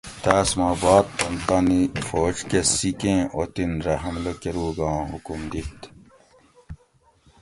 [0.23, 5.79] تاس ما باد تن تانی فوج کہ سیکھیں اوطن رہ حملہ کۤروگاں حکم دیت